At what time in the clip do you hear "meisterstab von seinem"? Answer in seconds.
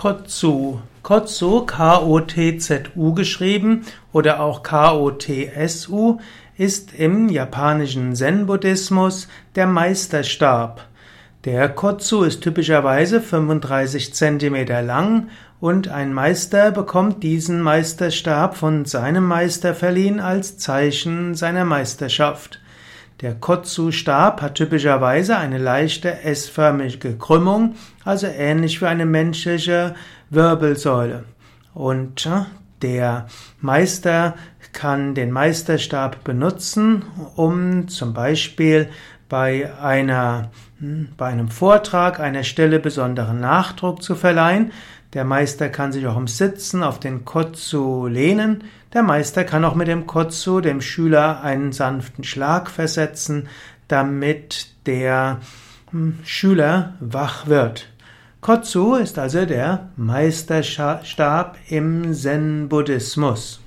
17.60-19.26